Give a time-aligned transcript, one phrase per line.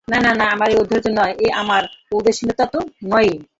[0.07, 1.83] না না, এ আমার ঔদার্য নয়, এ আমার
[2.15, 2.79] ঔদাসীন্য তো
[3.03, 3.33] নয়ই।